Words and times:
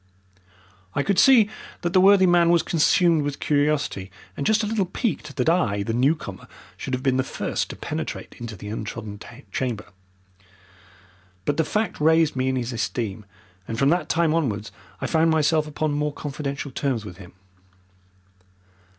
I 0.95 1.03
could 1.03 1.19
see 1.19 1.47
that 1.81 1.93
the 1.93 2.01
worthy 2.01 2.25
man 2.25 2.49
was 2.49 2.63
consumed 2.63 3.21
with 3.21 3.39
curiosity 3.39 4.09
and 4.35 4.47
just 4.47 4.63
a 4.63 4.65
little 4.65 4.87
piqued 4.87 5.35
that 5.35 5.47
I, 5.47 5.83
the 5.83 5.93
newcomer, 5.93 6.47
should 6.75 6.95
have 6.95 7.03
been 7.03 7.17
the 7.17 7.23
first 7.23 7.69
to 7.69 7.75
penetrate 7.75 8.33
into 8.39 8.55
the 8.55 8.69
untrodden 8.69 9.19
chamber. 9.51 9.85
But 11.45 11.57
the 11.57 11.63
fact 11.63 12.01
raised 12.01 12.35
me 12.35 12.47
in 12.49 12.55
his 12.55 12.73
esteem, 12.73 13.27
and 13.67 13.77
from 13.77 13.89
that 13.89 14.09
time 14.09 14.33
onwards 14.33 14.71
I 15.01 15.05
found 15.05 15.29
myself 15.29 15.67
upon 15.67 15.91
more 15.91 16.11
confidential 16.11 16.71
terms 16.71 17.05
with 17.05 17.17
him. 17.17 17.33